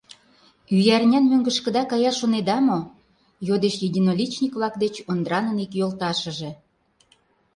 —Ӱярнян 0.75 1.25
мӧҥгышкыда 1.31 1.83
каяш 1.91 2.15
шонеда 2.21 2.57
мо?— 2.67 2.79
йодеш 3.47 3.75
единоличник-влак 3.87 4.75
деч 4.83 4.95
Ондранын 5.11 5.57
ик 5.65 5.71
йолташыже. 5.79 6.51